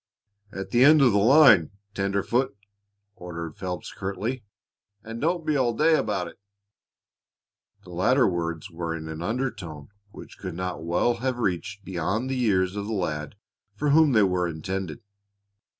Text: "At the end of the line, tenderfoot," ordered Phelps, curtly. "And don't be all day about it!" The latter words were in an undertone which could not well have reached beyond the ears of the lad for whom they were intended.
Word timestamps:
"At 0.51 0.71
the 0.71 0.83
end 0.83 1.03
of 1.03 1.11
the 1.11 1.19
line, 1.19 1.69
tenderfoot," 1.93 2.57
ordered 3.15 3.55
Phelps, 3.55 3.93
curtly. 3.93 4.43
"And 5.03 5.21
don't 5.21 5.45
be 5.45 5.55
all 5.55 5.75
day 5.75 5.93
about 5.93 6.27
it!" 6.27 6.39
The 7.83 7.91
latter 7.91 8.27
words 8.27 8.71
were 8.71 8.95
in 8.95 9.07
an 9.07 9.21
undertone 9.21 9.89
which 10.09 10.39
could 10.39 10.55
not 10.55 10.83
well 10.83 11.17
have 11.17 11.37
reached 11.37 11.85
beyond 11.85 12.31
the 12.31 12.39
ears 12.41 12.75
of 12.75 12.87
the 12.87 12.93
lad 12.93 13.35
for 13.75 13.91
whom 13.91 14.13
they 14.13 14.23
were 14.23 14.47
intended. 14.47 15.01